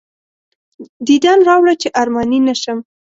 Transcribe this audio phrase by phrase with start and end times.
[1.07, 2.79] دیدن راوړه چې ارماني نه شم.